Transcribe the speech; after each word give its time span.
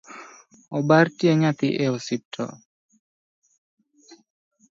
Obar 0.77 1.07
tie 1.19 1.31
nyathi 1.41 1.69
e 1.85 1.85
osiptal 1.97 2.51